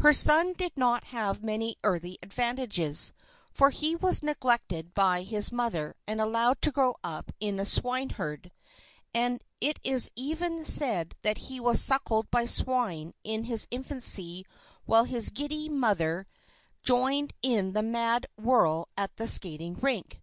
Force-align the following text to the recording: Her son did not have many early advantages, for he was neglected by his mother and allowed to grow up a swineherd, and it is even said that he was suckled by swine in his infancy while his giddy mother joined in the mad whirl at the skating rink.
Her 0.00 0.12
son 0.12 0.52
did 0.52 0.76
not 0.76 1.02
have 1.04 1.42
many 1.42 1.76
early 1.82 2.18
advantages, 2.22 3.14
for 3.50 3.70
he 3.70 3.96
was 3.96 4.22
neglected 4.22 4.92
by 4.92 5.22
his 5.22 5.50
mother 5.50 5.96
and 6.06 6.20
allowed 6.20 6.60
to 6.60 6.70
grow 6.72 6.96
up 7.02 7.32
a 7.40 7.64
swineherd, 7.64 8.52
and 9.14 9.42
it 9.62 9.80
is 9.82 10.10
even 10.14 10.66
said 10.66 11.14
that 11.22 11.38
he 11.48 11.58
was 11.58 11.80
suckled 11.82 12.30
by 12.30 12.44
swine 12.44 13.14
in 13.24 13.44
his 13.44 13.66
infancy 13.70 14.44
while 14.84 15.04
his 15.04 15.30
giddy 15.30 15.70
mother 15.70 16.26
joined 16.82 17.32
in 17.40 17.72
the 17.72 17.82
mad 17.82 18.26
whirl 18.36 18.90
at 18.98 19.16
the 19.16 19.26
skating 19.26 19.72
rink. 19.80 20.20